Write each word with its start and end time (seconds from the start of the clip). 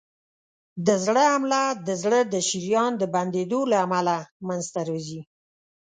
د 0.87 0.89
زړه 1.05 1.23
حمله 1.33 1.61
د 1.87 1.89
زړه 2.03 2.19
د 2.33 2.35
شریان 2.49 2.91
د 2.97 3.03
بندېدو 3.15 3.59
له 3.71 3.77
امله 3.85 4.15
منځته 4.47 4.79
راځي. 4.89 5.21